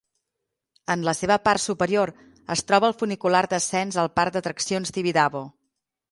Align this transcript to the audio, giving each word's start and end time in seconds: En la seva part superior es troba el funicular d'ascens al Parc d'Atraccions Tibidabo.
En 0.93 1.01
la 1.07 1.13
seva 1.17 1.35
part 1.47 1.63
superior 1.65 2.11
es 2.55 2.63
troba 2.71 2.89
el 2.91 2.95
funicular 3.01 3.41
d'ascens 3.51 3.99
al 4.05 4.09
Parc 4.21 4.33
d'Atraccions 4.39 4.93
Tibidabo. 4.97 5.43